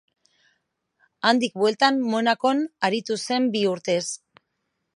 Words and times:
Handik 1.31 1.59
bueltan 1.63 1.99
Monakon 2.13 2.63
aritu 2.89 3.21
zen 3.27 3.47
bi 3.57 3.65
urtez. 3.75 4.03